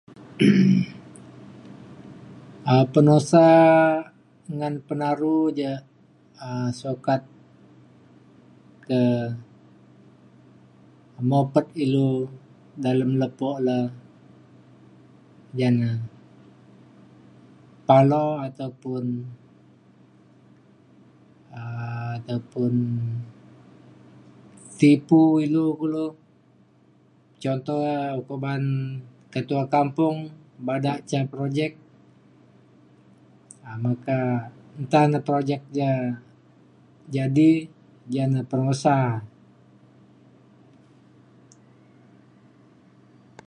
[2.77, 3.47] um penusa
[4.57, 5.71] ngan penaru ja
[6.45, 7.21] um sukat
[8.87, 9.03] ke
[11.29, 12.11] mopet ilu
[12.83, 13.93] dalem lepo' le'
[15.59, 15.89] jane
[17.87, 19.03] palo ataupun
[21.59, 22.73] um ataupun
[24.79, 26.05] tipu ilu kulo
[27.43, 28.63] contoh um ukuk ba'an
[29.35, 30.17] ketua kampung
[30.65, 31.71] bada ca' projek
[33.67, 34.19] um meka
[34.83, 35.89] nta na projek ja
[37.15, 37.49] jadi
[38.13, 38.97] ja na penusa